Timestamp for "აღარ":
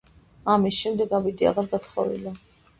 1.53-1.71